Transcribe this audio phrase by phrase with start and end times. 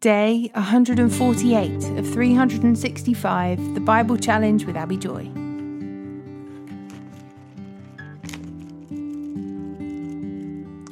[0.00, 5.30] Day 148 of 365, the Bible Challenge with Abi Joy.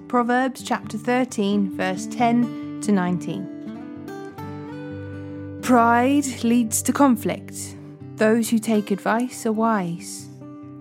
[0.09, 5.61] Proverbs chapter 13, verse 10 to 19.
[5.63, 7.77] Pride leads to conflict.
[8.17, 10.29] Those who take advice are wise.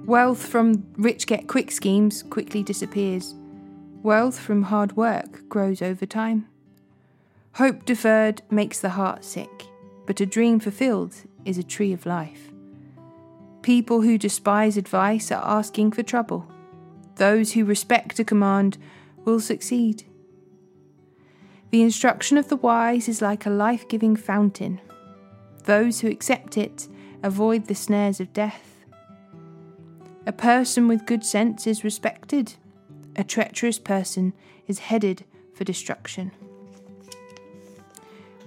[0.05, 3.35] Wealth from rich get quick schemes quickly disappears.
[4.03, 6.49] Wealth from hard work grows over time.
[7.57, 9.65] Hope deferred makes the heart sick,
[10.05, 12.51] but a dream fulfilled is a tree of life.
[13.63, 16.47] People who despise advice are asking for trouble.
[17.15, 18.77] Those who respect a command
[19.25, 20.03] will succeed.
[21.71, 24.79] The instruction of the wise is like a life giving fountain.
[25.63, 26.87] Those who accept it
[27.23, 28.85] avoid the snares of death.
[30.27, 32.53] A person with good sense is respected.
[33.15, 34.33] A treacherous person
[34.67, 36.31] is headed for destruction.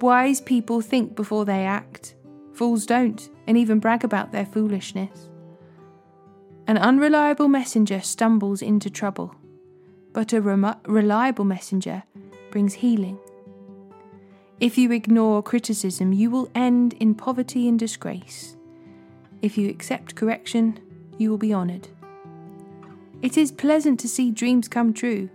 [0.01, 2.15] Wise people think before they act.
[2.55, 5.29] Fools don't, and even brag about their foolishness.
[6.67, 9.35] An unreliable messenger stumbles into trouble,
[10.13, 12.03] but a reliable messenger
[12.51, 13.19] brings healing.
[14.59, 18.57] If you ignore criticism, you will end in poverty and disgrace.
[19.43, 20.79] If you accept correction,
[21.19, 21.89] you will be honoured.
[23.23, 25.29] It is pleasant to see dreams come true,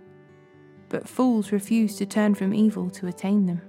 [0.88, 3.60] but fools refuse to turn from evil to attain them.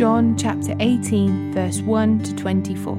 [0.00, 2.96] John chapter 18, verse 1 to 24.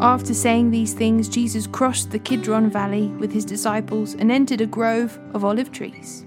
[0.00, 4.66] After saying these things, Jesus crossed the Kidron Valley with his disciples and entered a
[4.66, 6.26] grove of olive trees.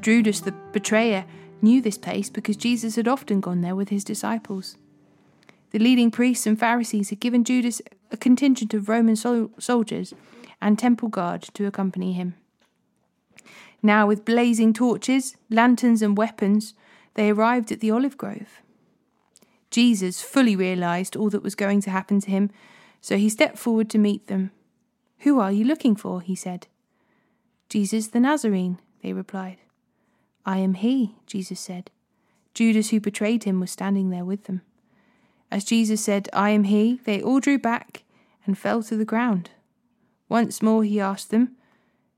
[0.00, 1.26] Judas, the betrayer,
[1.60, 4.78] knew this place because Jesus had often gone there with his disciples.
[5.70, 10.14] The leading priests and Pharisees had given Judas a contingent of Roman sol- soldiers
[10.60, 12.34] and temple guard to accompany him.
[13.82, 16.74] Now, with blazing torches, lanterns, and weapons,
[17.14, 18.60] they arrived at the olive grove.
[19.70, 22.50] Jesus fully realized all that was going to happen to him,
[23.00, 24.50] so he stepped forward to meet them.
[25.20, 26.20] Who are you looking for?
[26.20, 26.66] he said.
[27.68, 29.58] Jesus the Nazarene, they replied.
[30.44, 31.90] I am he, Jesus said.
[32.52, 34.62] Judas, who betrayed him, was standing there with them.
[35.50, 38.04] As Jesus said, I am he, they all drew back
[38.46, 39.50] and fell to the ground.
[40.28, 41.56] Once more he asked them,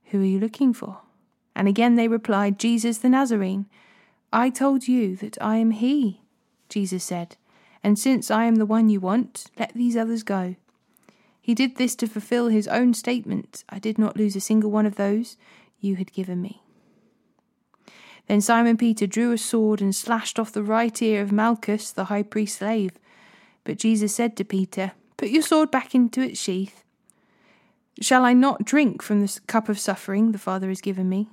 [0.07, 0.99] Who are you looking for?
[1.55, 3.67] And again they replied, Jesus the Nazarene.
[4.33, 6.23] I told you that I am he,
[6.69, 7.37] Jesus said,
[7.83, 10.57] and since I am the one you want, let these others go.
[11.41, 14.87] He did this to fulfill his own statement I did not lose a single one
[14.87, 15.37] of those
[15.81, 16.63] you had given me.
[18.29, 22.05] Then Simon Peter drew a sword and slashed off the right ear of Malchus, the
[22.05, 22.93] high priest's slave.
[23.65, 26.85] But Jesus said to Peter, Put your sword back into its sheath.
[28.01, 31.29] Shall I not drink from the cup of suffering the Father has given me?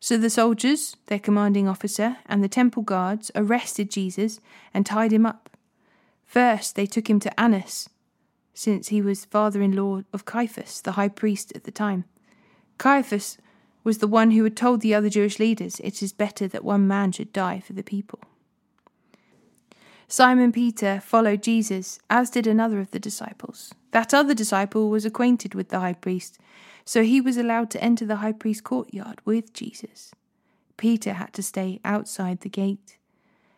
[0.00, 4.40] So the soldiers, their commanding officer, and the temple guards arrested Jesus
[4.74, 5.50] and tied him up.
[6.24, 7.88] First, they took him to Annas,
[8.52, 12.04] since he was father in law of Caiaphas, the high priest at the time.
[12.78, 13.38] Caiaphas
[13.84, 16.88] was the one who had told the other Jewish leaders, It is better that one
[16.88, 18.20] man should die for the people.
[20.08, 23.74] Simon Peter followed Jesus, as did another of the disciples.
[23.90, 26.38] That other disciple was acquainted with the high priest,
[26.84, 30.12] so he was allowed to enter the high priest's courtyard with Jesus.
[30.76, 32.98] Peter had to stay outside the gate.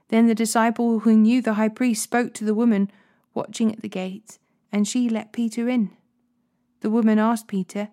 [0.09, 2.91] Then the disciple who knew the high priest spoke to the woman
[3.34, 4.38] watching at the gate,
[4.72, 5.91] and she let Peter in.
[6.80, 7.88] The woman asked Peter,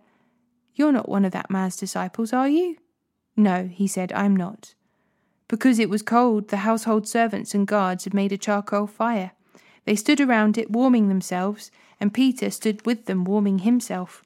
[0.75, 2.77] You're not one of that man's disciples, are you?
[3.35, 4.75] No, he said, I'm not.
[5.47, 9.31] Because it was cold, the household servants and guards had made a charcoal fire.
[9.85, 11.69] They stood around it, warming themselves,
[11.99, 14.23] and Peter stood with them, warming himself.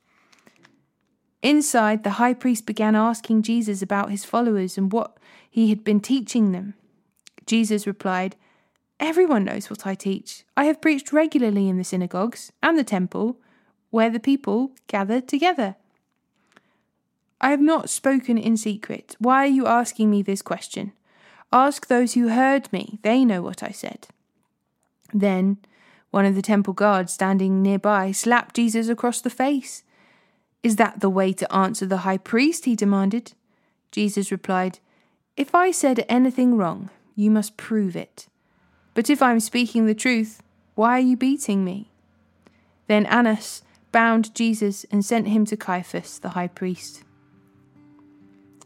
[1.41, 5.17] Inside, the high priest began asking Jesus about his followers and what
[5.49, 6.73] he had been teaching them.
[7.45, 8.35] Jesus replied,
[8.99, 10.43] Everyone knows what I teach.
[10.57, 13.39] I have preached regularly in the synagogues and the temple,
[13.89, 15.75] where the people gather together.
[17.39, 19.15] I have not spoken in secret.
[19.19, 20.91] Why are you asking me this question?
[21.51, 24.07] Ask those who heard me, they know what I said.
[25.13, 25.57] Then
[26.11, 29.83] one of the temple guards standing nearby slapped Jesus across the face.
[30.63, 32.65] Is that the way to answer the high priest?
[32.65, 33.33] he demanded.
[33.91, 34.79] Jesus replied,
[35.37, 38.27] If I said anything wrong, you must prove it.
[38.93, 40.41] But if I'm speaking the truth,
[40.75, 41.91] why are you beating me?
[42.87, 47.03] Then Annas bound Jesus and sent him to Caiaphas, the high priest.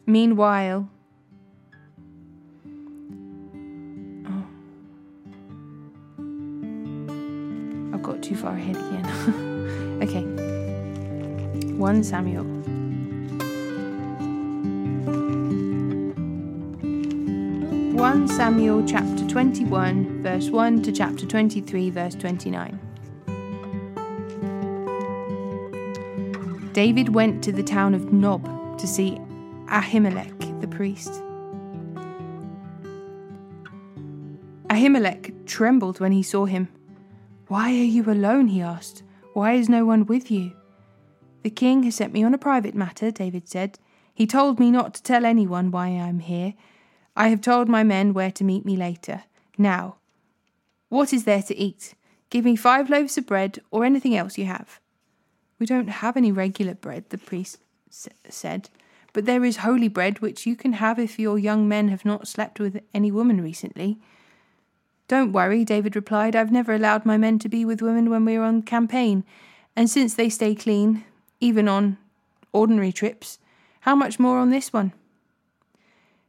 [0.06, 0.90] Meanwhile,
[8.24, 10.00] too far ahead again.
[10.02, 10.24] okay.
[11.76, 12.46] 1 Samuel.
[17.96, 22.80] One Samuel chapter 21, verse 1 to chapter 23, verse 29.
[26.74, 29.20] David went to the town of Nob to see
[29.68, 31.12] Ahimelech the priest.
[34.70, 36.70] Ahimelech trembled when he saw him.
[37.48, 38.48] Why are you alone?
[38.48, 39.04] he asked.
[39.34, 40.54] Why is no one with you?
[41.44, 43.80] The king has sent me on a private matter, David said.
[44.14, 46.54] He told me not to tell anyone why I am here.
[47.16, 49.24] I have told my men where to meet me later.
[49.58, 49.98] Now,
[50.90, 51.96] what is there to eat?
[52.30, 54.80] Give me five loaves of bread or anything else you have.
[55.60, 58.70] We don't have any regular bread, the priest said,
[59.12, 62.28] but there is holy bread which you can have if your young men have not
[62.28, 64.00] slept with any woman recently.
[65.14, 66.36] Don't worry, David replied.
[66.36, 69.24] I've never allowed my men to be with women when we are on campaign,
[69.76, 71.06] and since they stay clean,
[71.40, 72.00] even on
[72.52, 73.38] ordinary trips,
[73.82, 74.92] how much more on this one?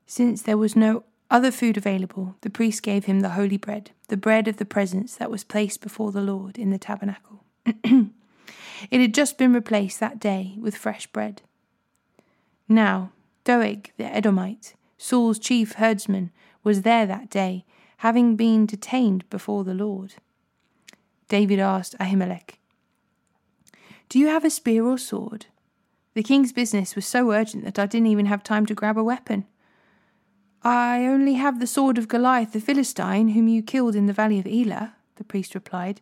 [0.05, 4.19] Since there was no other food available, the priest gave him the holy bread, the
[4.19, 7.43] bread of the presence that was placed before the Lord in the tabernacle.
[7.65, 8.11] it
[9.01, 11.41] had just been replaced that day with fresh bread.
[12.69, 13.13] Now,
[13.45, 16.33] Doeg the Edomite, Saul's chief herdsman,
[16.63, 17.65] was there that day,
[17.99, 20.15] having been detained before the Lord.
[21.29, 22.59] David asked Ahimelech,
[24.09, 25.47] Do you have a spear or sword?
[26.15, 29.05] The king's business was so urgent that I didn't even have time to grab a
[29.05, 29.47] weapon.
[30.63, 34.39] I only have the sword of Goliath the Philistine, whom you killed in the valley
[34.39, 36.01] of Elah, the priest replied.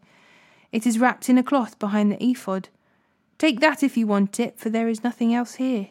[0.71, 2.69] It is wrapped in a cloth behind the ephod.
[3.39, 5.89] Take that if you want it, for there is nothing else here.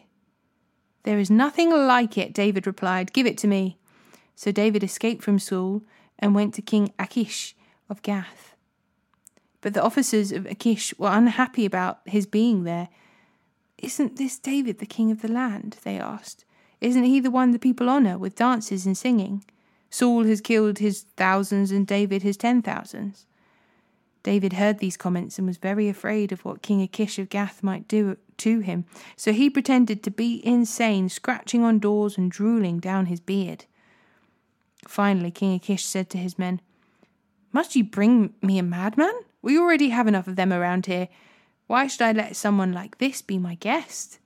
[1.02, 3.12] There is nothing like it, David replied.
[3.12, 3.76] Give it to me.
[4.34, 5.82] So David escaped from Saul
[6.18, 7.54] and went to King Achish
[7.88, 8.54] of Gath.
[9.60, 12.88] But the officers of Achish were unhappy about his being there.
[13.78, 15.76] Isn't this David the king of the land?
[15.82, 16.44] they asked.
[16.80, 19.44] Isn't he the one the people honour with dances and singing?
[19.88, 23.26] Saul has killed his thousands and David his ten thousands.
[24.22, 27.88] David heard these comments and was very afraid of what King Achish of Gath might
[27.88, 28.84] do to him,
[29.16, 33.66] so he pretended to be insane, scratching on doors and drooling down his beard.
[34.86, 36.60] Finally, King Achish said to his men,
[37.52, 39.14] Must you bring me a madman?
[39.40, 41.08] We already have enough of them around here.
[41.66, 44.18] Why should I let someone like this be my guest?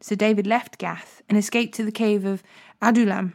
[0.00, 2.42] So David left Gath and escaped to the cave of
[2.80, 3.34] Adullam.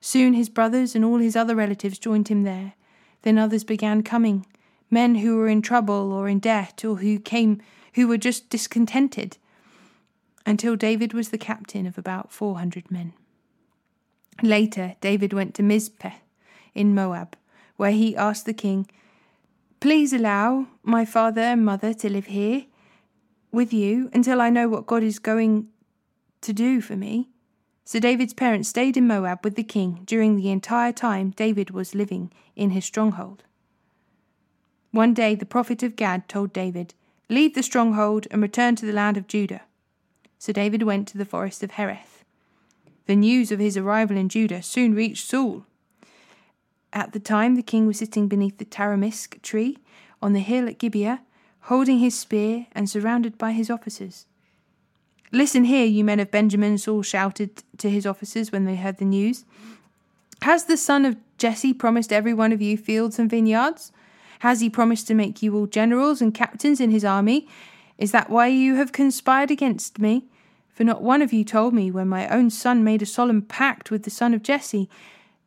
[0.00, 2.74] Soon his brothers and all his other relatives joined him there.
[3.22, 4.46] Then others began coming,
[4.90, 7.60] men who were in trouble or in debt or who came
[7.94, 9.38] who were just discontented,
[10.46, 13.12] until David was the captain of about four hundred men.
[14.42, 16.14] Later David went to Mizpeh
[16.74, 17.36] in Moab,
[17.76, 18.88] where he asked the king,
[19.80, 22.66] Please allow my father and mother to live here
[23.52, 25.68] with you until I know what God is going
[26.40, 27.28] to do for me.
[27.84, 31.94] So David's parents stayed in Moab with the king during the entire time David was
[31.94, 33.44] living in his stronghold.
[34.90, 36.94] One day the prophet of Gad told David,
[37.30, 39.62] Leave the stronghold and return to the land of Judah.
[40.38, 42.17] So David went to the forest of Hereth.
[43.08, 45.64] The news of his arrival in Judah soon reached Saul.
[46.92, 49.78] At the time the king was sitting beneath the tamarisk tree
[50.20, 51.22] on the hill at Gibeah,
[51.62, 54.26] holding his spear and surrounded by his officers.
[55.32, 59.06] Listen here, you men of Benjamin, Saul shouted to his officers when they heard the
[59.06, 59.46] news.
[60.42, 63.90] Has the son of Jesse promised every one of you fields and vineyards?
[64.40, 67.48] Has he promised to make you all generals and captains in his army?
[67.96, 70.26] Is that why you have conspired against me?
[70.78, 73.90] For not one of you told me when my own son made a solemn pact
[73.90, 74.88] with the son of Jesse.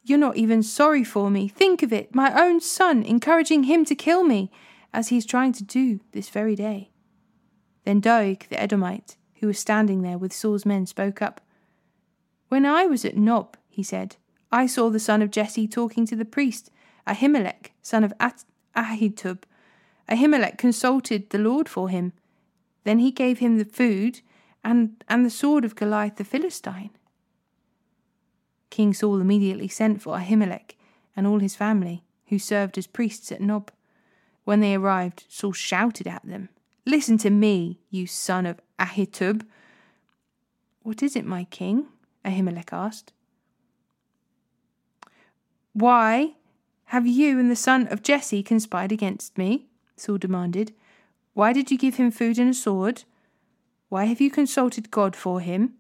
[0.04, 1.48] You're not even sorry for me.
[1.48, 4.52] Think of it, my own son, encouraging him to kill me,
[4.94, 6.92] as he's trying to do this very day.
[7.86, 11.40] Then Doeg the Edomite who was standing there with Saul's men, spoke up.
[12.50, 14.18] When I was at Nob, he said,
[14.52, 16.70] I saw the son of Jesse talking to the priest,
[17.08, 18.44] Ahimelech, son of At-
[18.76, 19.44] Ahitub.
[20.10, 22.12] Ahimelech consulted the Lord for him.
[22.84, 24.20] Then he gave him the food
[24.64, 26.92] and, and the sword of Goliath the Philistine.
[28.70, 30.76] King Saul immediately sent for Ahimelech
[31.16, 33.72] and all his family, who served as priests at Nob.
[34.44, 36.50] When they arrived, Saul shouted at them,
[36.86, 39.46] Listen to me, you son of Ahitub.
[40.82, 41.88] What is it, my king?
[42.26, 43.14] Ahimelech asked.
[45.74, 46.34] Why
[46.86, 49.68] have you and the son of Jesse conspired against me?
[49.96, 50.74] Saul demanded.
[51.34, 53.04] Why did you give him food and a sword?
[53.92, 55.74] Why have you consulted God for him?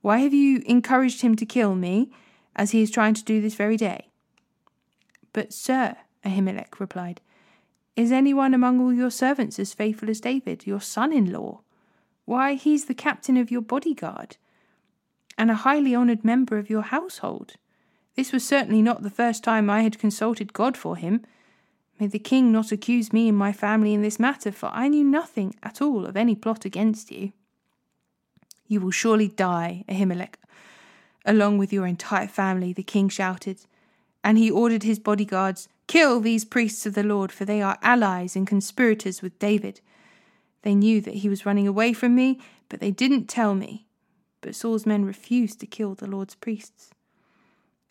[0.00, 2.12] Why have you encouraged him to kill me,
[2.54, 4.06] as he is trying to do this very day?
[5.32, 7.20] But, sir, Ahimelech replied,
[7.96, 11.62] is anyone among all your servants as faithful as David, your son in law?
[12.24, 14.36] Why, he's the captain of your bodyguard,
[15.36, 17.54] and a highly honoured member of your household.
[18.14, 21.26] This was certainly not the first time I had consulted God for him.
[21.98, 25.02] May the king not accuse me and my family in this matter, for I knew
[25.02, 27.32] nothing at all of any plot against you.
[28.68, 30.34] You will surely die, Ahimelech,
[31.24, 33.60] along with your entire family, the king shouted.
[34.24, 38.34] And he ordered his bodyguards, Kill these priests of the Lord, for they are allies
[38.34, 39.80] and conspirators with David.
[40.62, 43.86] They knew that he was running away from me, but they didn't tell me.
[44.40, 46.90] But Saul's men refused to kill the Lord's priests.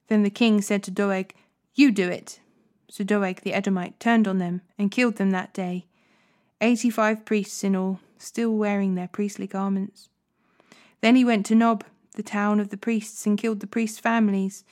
[0.08, 1.34] Then the king said to Doeg,
[1.74, 2.40] You do it.
[2.90, 5.86] So Doeg the Edomite turned on them and killed them that day,
[6.62, 10.10] eighty five priests in all, still wearing their priestly garments.
[11.06, 11.84] Then he went to Nob,
[12.16, 14.64] the town of the priests, and killed the priests' families,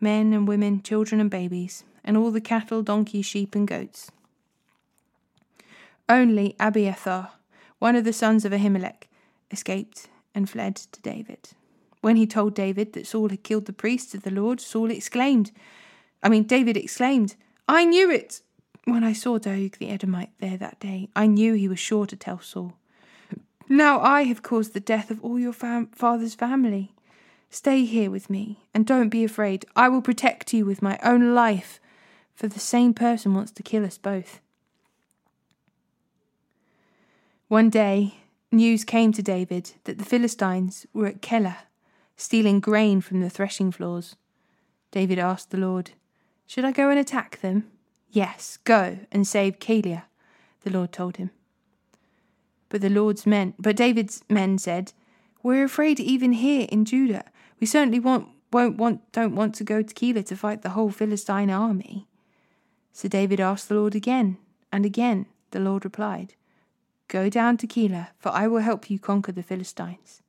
[0.00, 4.10] men and women, children and babies, and all the cattle, donkeys, sheep, and goats.
[6.08, 7.34] Only Abiathar,
[7.78, 9.06] one of the sons of Ahimelech,
[9.52, 11.50] escaped and fled to David.
[12.00, 15.52] When he told David that Saul had killed the priests of the Lord, Saul exclaimed,
[16.20, 17.36] I mean, David exclaimed,
[17.68, 18.40] I knew it!
[18.86, 22.16] When I saw Doeg the Edomite there that day, I knew he was sure to
[22.16, 22.74] tell Saul.
[23.68, 26.92] Now I have caused the death of all your fam- father's family.
[27.50, 29.64] Stay here with me, and don't be afraid.
[29.74, 31.80] I will protect you with my own life,
[32.34, 34.40] for the same person wants to kill us both.
[37.48, 38.14] One day,
[38.52, 41.58] news came to David that the Philistines were at Keilah,
[42.16, 44.16] stealing grain from the threshing floors.
[44.90, 45.92] David asked the Lord,
[46.46, 47.70] Should I go and attack them?
[48.10, 50.04] Yes, go and save Keilah,
[50.62, 51.30] the Lord told him.
[52.68, 54.92] But the Lord's men, but David's men said,
[55.42, 57.24] "We're afraid even here in Judah.
[57.60, 60.90] We certainly want, won't want, don't want to go to Keilah to fight the whole
[60.90, 62.08] Philistine army."
[62.92, 64.38] So David asked the Lord again,
[64.72, 66.34] and again the Lord replied,
[67.08, 70.22] "Go down to Keilah, for I will help you conquer the Philistines."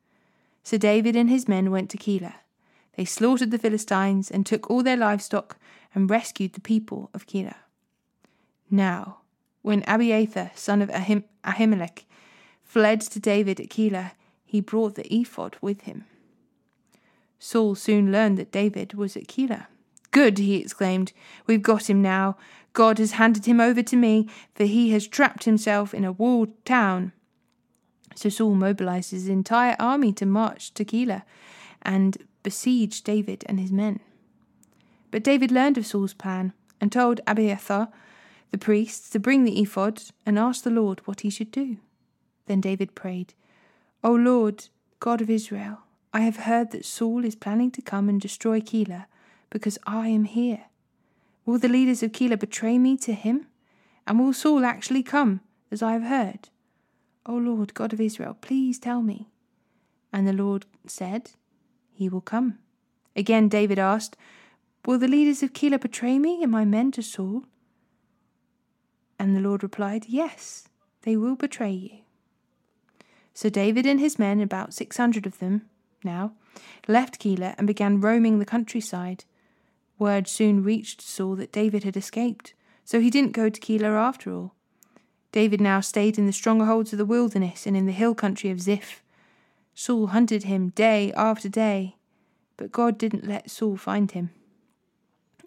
[0.64, 2.36] So David and his men went to Keilah.
[2.96, 5.58] They slaughtered the Philistines and took all their livestock
[5.96, 7.56] and rescued the people of Keilah.
[8.70, 9.22] Now,
[9.62, 12.06] when Abiathar, son of Ahim- Ahimelech,
[12.68, 14.12] fled to David at Keilah,
[14.46, 16.06] he brought the ephod with him.
[17.40, 19.68] Saul soon learned that David was at Keilah.
[20.12, 21.14] Good, he exclaimed.
[21.46, 22.38] We've got him now.
[22.74, 26.50] God has handed him over to me, for he has trapped himself in a walled
[26.66, 27.12] town.
[28.16, 31.24] So Saul mobilized his entire army to march to Keilah
[31.82, 34.00] and besiege David and his men.
[35.12, 37.90] But David learned of Saul's plan and told Abiathar,
[38.52, 41.78] the priest, to bring the ephod and ask the Lord what he should do.
[42.48, 43.34] Then David prayed,
[44.04, 44.68] O Lord,
[45.00, 45.80] God of Israel,
[46.14, 49.06] I have heard that Saul is planning to come and destroy Keilah
[49.50, 50.66] because I am here.
[51.46, 53.48] Will the leaders of Keilah betray me to him?
[54.06, 56.50] And will Saul actually come, as I have heard?
[57.26, 59.28] O Lord, God of Israel, please tell me.
[60.14, 61.32] And the Lord said,
[61.94, 62.60] He will come.
[63.16, 64.16] Again David asked,
[64.86, 67.44] Will the leaders of Keilah betray me and my men to Saul?
[69.20, 70.70] And the Lord replied, Yes,
[71.02, 72.07] they will betray you.
[73.38, 75.70] So David and his men, about six hundred of them
[76.04, 76.32] now,
[76.88, 79.26] left Keilah and began roaming the countryside.
[80.00, 84.34] Word soon reached Saul that David had escaped, so he didn't go to Keilah after
[84.34, 84.56] all.
[85.32, 88.60] David now stayed in the strongholds of the wilderness and in the hill country of
[88.60, 89.04] Ziph.
[89.76, 91.96] Saul hunted him day after day,
[92.58, 94.32] but God didn't let Saul find him.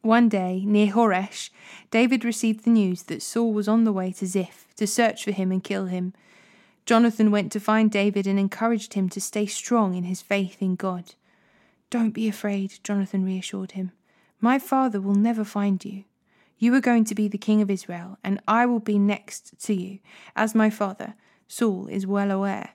[0.02, 1.50] One day, near Horesh,
[1.90, 5.32] David received the news that Saul was on the way to Ziph to search for
[5.32, 6.14] him and kill him.
[6.90, 10.74] Jonathan went to find David and encouraged him to stay strong in his faith in
[10.74, 11.14] God.
[11.88, 13.92] Don't be afraid, Jonathan reassured him.
[14.40, 16.02] My father will never find you.
[16.58, 19.72] You are going to be the king of Israel, and I will be next to
[19.72, 20.00] you,
[20.34, 21.14] as my father,
[21.46, 22.70] Saul, is well aware.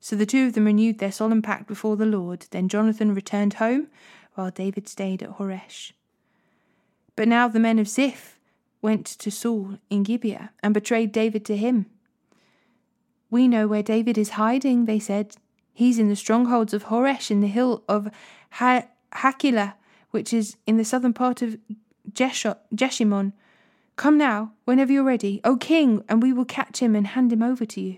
[0.00, 2.46] So the two of them renewed their solemn pact before the Lord.
[2.50, 3.86] Then Jonathan returned home,
[4.34, 5.92] while David stayed at Horesh.
[7.14, 8.40] But now the men of Ziph
[8.80, 11.86] went to Saul in Gibeah and betrayed David to him.
[13.32, 15.36] We know where David is hiding, they said.
[15.72, 18.10] He's in the strongholds of Horesh in the hill of
[18.50, 18.88] ha-
[20.10, 21.56] which is in the southern part of
[22.12, 23.32] Jeshimon.
[23.96, 27.42] Come now, whenever you're ready, O king, and we will catch him and hand him
[27.42, 27.96] over to you.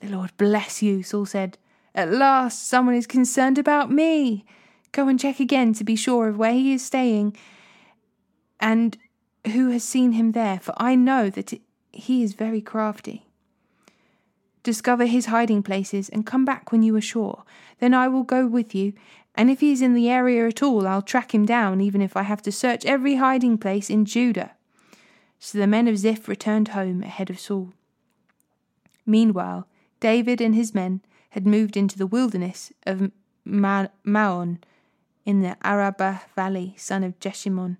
[0.00, 1.56] The Lord bless you, Saul said.
[1.94, 4.44] At last someone is concerned about me.
[4.90, 7.36] Go and check again to be sure of where he is staying
[8.58, 8.98] and
[9.52, 11.54] who has seen him there, for I know that
[11.92, 13.28] he is very crafty.
[14.64, 17.44] Discover his hiding places, and come back when you are sure.
[17.78, 18.94] Then I will go with you,
[19.36, 22.16] and if he is in the area at all, I'll track him down, even if
[22.16, 24.52] I have to search every hiding place in Judah.
[25.38, 27.72] So the men of Ziph returned home ahead of Saul.
[29.06, 29.68] Meanwhile,
[30.00, 33.10] David and his men had moved into the wilderness of
[33.44, 34.60] Ma- Maon
[35.26, 37.76] in the Arabah valley, son of Jeshimon.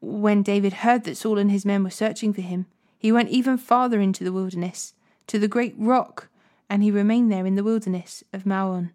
[0.00, 2.66] When David heard that Saul and his men were searching for him,
[3.00, 4.92] he went even farther into the wilderness,
[5.26, 6.28] to the great rock,
[6.68, 8.92] and he remained there in the wilderness of Maon.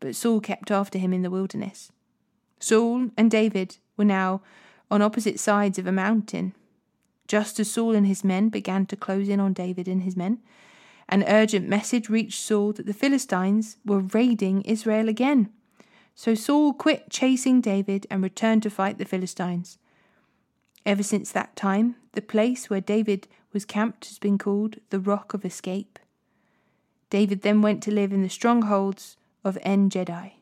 [0.00, 1.92] But Saul kept after him in the wilderness.
[2.58, 4.40] Saul and David were now
[4.90, 6.54] on opposite sides of a mountain.
[7.28, 10.38] Just as Saul and his men began to close in on David and his men,
[11.10, 15.50] an urgent message reached Saul that the Philistines were raiding Israel again.
[16.14, 19.76] So Saul quit chasing David and returned to fight the Philistines.
[20.84, 25.34] Ever since that time, the place where David was camped has been called the Rock
[25.34, 25.98] of Escape.
[27.10, 30.41] David then went to live in the strongholds of En Gedi.